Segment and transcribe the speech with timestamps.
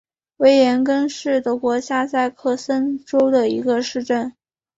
[0.37, 4.33] 维廷根是德国下萨克森州的一个市镇。